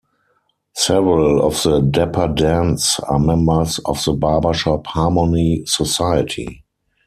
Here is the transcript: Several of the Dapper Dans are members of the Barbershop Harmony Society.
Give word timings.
Several 0.73 1.43
of 1.45 1.61
the 1.61 1.79
Dapper 1.79 2.29
Dans 2.29 2.99
are 3.07 3.19
members 3.19 3.77
of 3.85 4.03
the 4.03 4.13
Barbershop 4.13 4.87
Harmony 4.87 5.61
Society. 5.67 6.63